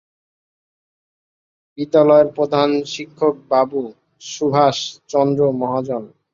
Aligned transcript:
বিদ্যালয়ের 1.77 2.27
প্রধান 2.37 2.69
শিক্ষক 2.93 3.35
বাবু 3.51 3.81
সুভাষ 4.21 4.77
চন্দ্র 5.09 5.41
মহাজন। 5.61 6.03